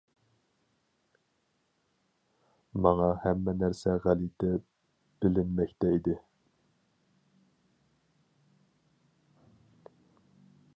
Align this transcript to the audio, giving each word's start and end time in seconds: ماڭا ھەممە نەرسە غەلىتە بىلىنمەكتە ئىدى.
ماڭا 2.85 3.09
ھەممە 3.25 3.53
نەرسە 3.59 3.93
غەلىتە 4.07 4.49
بىلىنمەكتە 5.27 5.93
ئىدى. 5.97 6.19